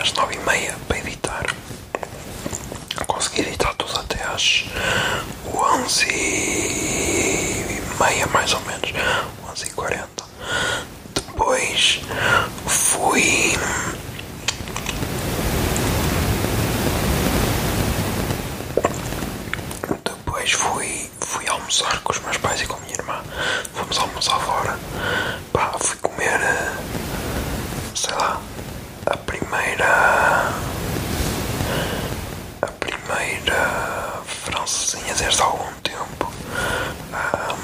às 0.00 0.12
9h30 0.12 0.74
para 0.86 0.98
editar. 0.98 1.46
Consegui 3.06 3.40
editar 3.42 3.74
tudo 3.74 3.98
até 3.98 4.22
às 4.24 4.64
11 5.54 6.06
e 6.10 7.82
meia 8.00 8.26
mais 8.28 8.52
ou 8.52 8.60
menos 8.60 8.92
11 9.50 9.66
e 9.66 9.70
40 9.70 10.08
depois 11.14 12.00
fui 12.66 13.56
depois 20.04 20.52
fui 20.52 21.10
fui 21.20 21.48
almoçar 21.48 22.00
com 22.02 22.12
os 22.12 22.20
meus 22.20 22.36
pais 22.38 22.60
e 22.60 22.66
com 22.66 22.76
a 22.76 22.80
minha 22.80 22.94
irmã 22.94 23.22
fomos 23.74 23.98
almoçar 23.98 24.38
fora 24.40 24.78
pá, 25.52 25.72
fui 25.78 25.96
comer 25.98 26.40
eh, 26.40 26.72
sei 27.94 28.14
lá 28.14 28.40
a 29.06 29.16
primeira 29.16 30.52
a 32.62 32.66
primeira 32.78 34.22
francesinha 34.44 35.14
desde 35.14 35.40
há 35.42 35.44
algum 35.44 35.72
tempo. 35.82 36.32
Ahm, 37.12 37.58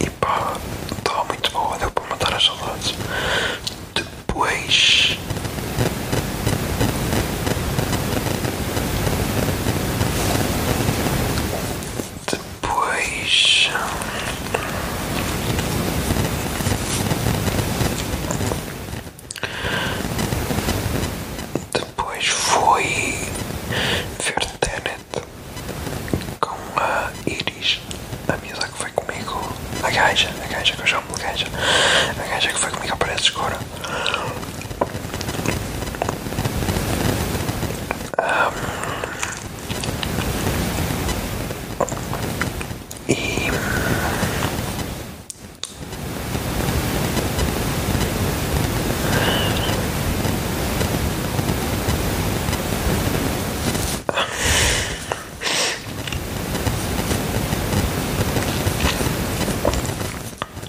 e 0.00 0.10
pá, 0.10 0.52
estava 0.98 1.24
muito 1.24 1.50
boa, 1.50 1.78
deu 1.78 1.90
para 1.90 2.04
matar 2.08 2.34
as 2.34 2.44
saudades. 2.44 2.94
Depois. 3.94 5.16
Depois. 13.66 14.46
Depois 21.72 22.26
fui 22.26 22.84
ver 24.18 24.46
Tenet 24.60 25.00
com 26.40 26.56
a 26.80 27.10
Iris, 27.26 27.80
a 28.28 28.36
miúda 28.38 28.66
que 28.68 28.78
foi 28.78 28.90
comigo, 28.90 29.52
a 29.82 29.90
gaja, 29.90 30.30
a 30.44 30.46
gaja 30.52 30.74
que 30.74 30.80
eu 30.82 30.86
chamo 30.86 31.12
de 31.14 31.22
gaja, 31.22 31.46
a 32.18 32.28
gaja 32.28 32.48
que 32.52 32.58
foi 32.58 32.70
comigo 32.70 32.92
a 32.94 32.96
parede. 32.96 33.32
Ahm. 38.18 38.52
E 43.08 43.50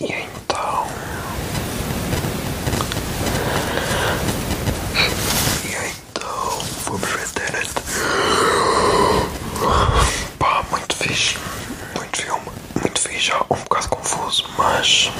E 0.00 0.04
então. 0.04 0.86
E 5.64 5.74
então. 5.74 6.58
Vamos 6.84 7.10
ver 7.10 7.28
Tenet. 7.30 7.68
Pá, 10.38 10.64
muito 10.70 10.94
fixe. 10.96 11.36
Muito 11.96 12.22
filme. 12.22 12.46
Muito 12.80 13.00
fixe. 13.00 13.18
Já 13.28 13.40
um 13.50 13.56
bocado 13.56 13.88
confuso, 13.88 14.44
mas. 14.56 15.10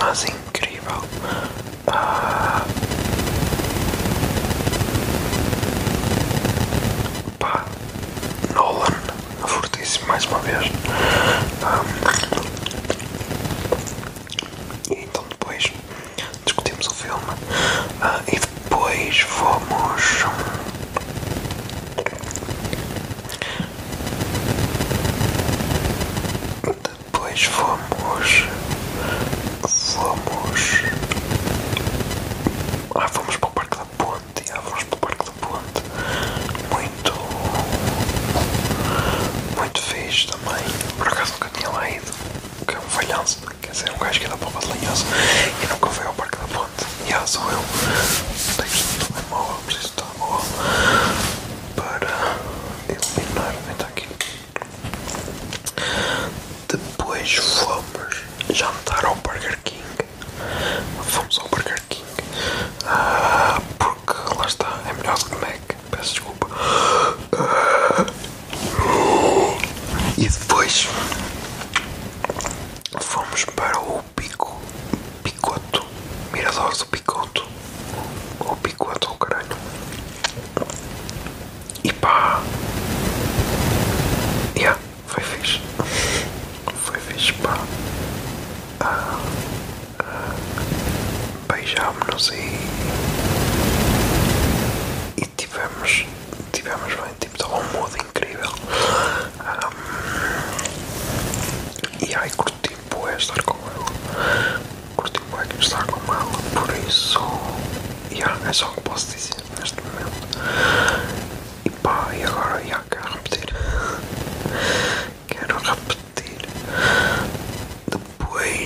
Mas 0.00 0.24
incrível. 0.24 1.02
Ah, 1.88 2.64
pá. 7.38 7.64
Nolan. 8.54 8.86
Fortíssimo 9.46 10.06
mais 10.08 10.24
uma 10.26 10.38
vez. 10.40 10.70
Ah, 11.62 11.84
e 14.90 14.94
então 14.94 15.24
depois 15.28 15.64
discutimos 16.44 16.86
o 16.86 16.94
filme 16.94 17.22
ah, 18.00 18.20
e 18.28 18.38
depois 18.38 19.18
fomos. 19.20 20.24
Depois 27.40 27.44
fomos. 27.56 28.44
Fomos. 29.66 30.82
Ah, 32.94 33.08
fomos 33.08 33.36
para 33.38 33.48
o 33.48 33.52
Parque 33.52 33.76
da 33.78 33.84
Ponte. 33.96 34.52
Ah, 34.52 34.60
fomos 34.60 34.84
para 34.84 34.96
o 34.96 34.98
Parque 34.98 35.24
da 35.24 35.32
Ponte. 35.46 35.82
Muito. 36.70 37.14
Muito 39.56 39.82
fixe 39.82 40.26
também. 40.26 40.64
Por 40.98 41.08
acaso 41.08 41.32
nunca 41.32 41.48
tinha 41.56 41.70
lá 41.70 41.88
ido. 41.88 42.12
Que 42.66 42.74
é 42.74 42.78
um 42.78 42.82
falhanço. 42.82 43.38
Quer 43.62 43.70
dizer, 43.70 43.90
um 43.90 43.98
gajo 43.98 44.20
que 44.20 44.28
dá 44.28 44.36
para 44.36 44.48
o 44.48 44.50
Badelanhoso 44.50 45.06
E 81.84 81.92
pá! 81.94 82.42
Yeah, 84.56 84.78
foi 85.06 85.22
fixe. 85.22 85.60
Foi 86.74 86.98
fixe, 87.00 87.32
pá. 87.34 87.58
Ah, 88.80 89.18
ah, 90.00 90.34
Beijámonos 91.48 92.28
e. 92.30 92.58
E 95.16 95.26
tivemos. 95.36 96.04
Tivemos 96.52 96.94
bem, 96.94 97.14
tipo, 97.20 97.29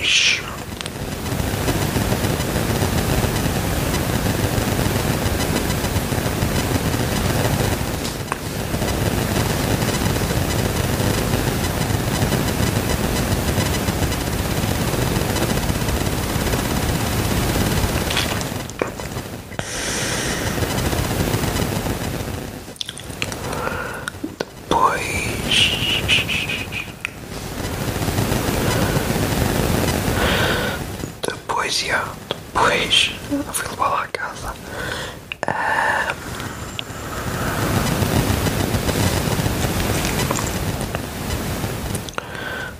Depois. 0.05 0.41
Depois. 24.69 25.25
Depois, 31.27 31.73
já. 31.79 32.03
Depois. 32.29 33.11
Eu 33.31 33.53
fui 33.53 33.69
levá-la 33.69 34.03
à 34.03 34.07
casa. 34.07 34.53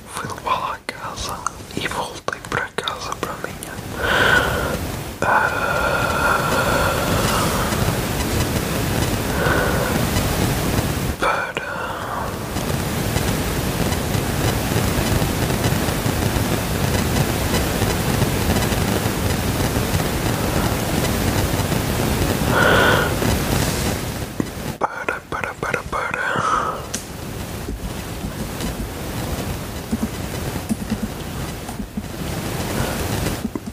Fui 0.07 0.27
levá-la 0.27 0.75
à 0.75 0.77
casa 0.88 1.39
e 1.75 1.88
voltei 1.88 2.39
para 2.50 2.68
casa 2.75 3.15
para 3.15 3.31
a 3.31 3.36
minha. 3.38 3.74
Para. 5.19 5.75
Para, 24.80 25.19
para, 25.30 25.54
para, 25.56 25.84
para. 25.84 26.75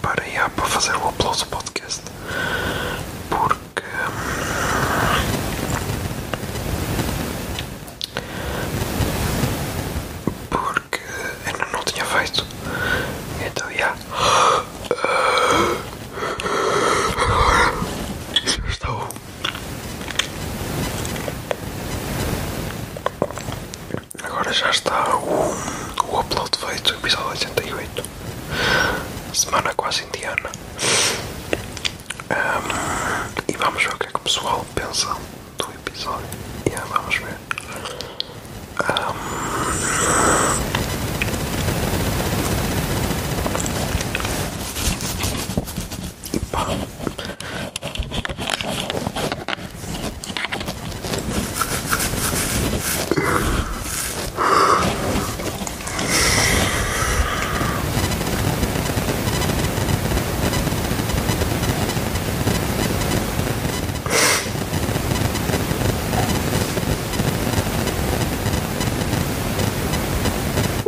Para 0.02 0.24
já 0.28 0.48
para 0.50 0.66
fazer 0.82 0.96
o 0.96 1.08
upload 1.08 1.38
do 1.38 1.46
podcast. 1.46 2.02
Porque. 3.30 3.82
Porque 10.50 11.00
ainda 11.46 11.66
não 11.72 11.84
tinha 11.84 12.04
feito. 12.04 12.44
Então 13.46 13.70
já. 13.72 13.94
Já 18.34 18.68
estou. 18.68 19.08
Agora 24.24 24.52
já 24.52 24.70
está 24.70 25.16
o, 25.16 25.54
o 26.08 26.20
upload 26.20 26.56
feito, 26.58 26.94
episódio 26.94 27.48
88. 27.48 28.02
Semana 29.32 29.72
quase 29.74 30.02
indiana. 30.04 30.50
Ahm, 32.30 33.30
e 33.48 33.51
vamos 33.62 33.84
ver 33.84 33.94
o 33.94 33.98
que 33.98 34.06
é 34.06 34.10
que 34.10 34.16
o 34.16 34.20
pessoal 34.20 34.66
pensa 34.74 35.16
do 35.56 35.72
episódio. 35.72 36.26
Yeah, 36.66 36.84
vamos 36.86 37.16
ver. 37.16 37.51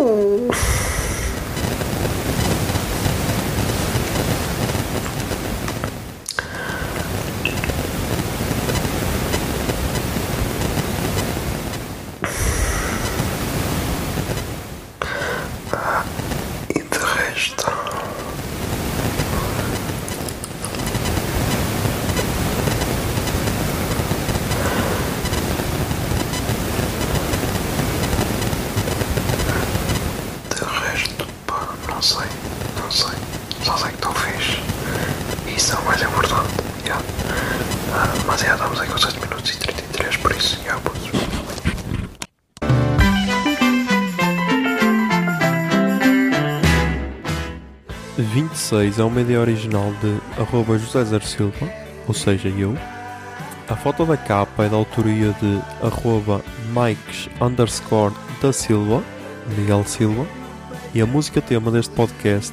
E 0.05 0.84
Só 33.65 33.79
sei 33.79 33.93
que 33.93 34.09
fixe. 34.21 34.61
E 35.47 35.57
isso 35.57 35.75
é 35.75 35.79
o 35.79 35.85
mais 35.87 36.03
importante. 36.03 36.53
Yeah. 36.85 37.03
Ah, 37.95 38.13
mas 38.27 38.41
já 38.43 38.55
estamos 38.55 38.79
aí 38.79 38.87
com 38.87 38.99
7 38.99 39.19
minutos 39.21 39.51
e 39.53 39.59
33, 39.59 40.17
por 40.19 40.33
isso, 40.33 40.61
já, 40.63 40.77
putos. 40.81 41.11
26 48.19 48.99
é 48.99 49.05
uma 49.05 49.23
ideia 49.23 49.41
original 49.41 49.93
de 50.03 50.43
arroba 50.43 50.77
José 50.77 51.03
Zer 51.05 51.23
Silva, 51.23 51.73
ou 52.07 52.13
seja, 52.13 52.51
eu. 52.51 52.77
A 53.67 53.75
foto 53.75 54.05
da 54.05 54.19
capa 54.19 54.65
é 54.65 54.69
da 54.69 54.77
autoria 54.77 55.35
de 55.41 55.61
arroba 55.83 56.43
Mikes 56.69 57.31
underscore 57.41 58.15
da 58.43 58.53
Silva, 58.53 59.03
Miguel 59.57 59.85
Silva. 59.87 60.27
E 60.95 61.01
a 61.01 61.07
música 61.07 61.41
tema 61.41 61.71
deste 61.71 61.95
podcast 61.95 62.53